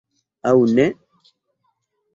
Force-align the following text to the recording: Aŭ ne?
Aŭ 0.51 0.55
ne? 0.79 0.87